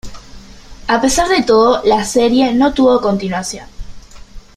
A 0.87 0.99
pesar 0.99 1.27
de 1.29 1.43
todo, 1.43 1.83
la 1.85 2.03
serie 2.03 2.55
no 2.55 2.73
tuvo 2.73 2.99
continuación. 3.01 3.67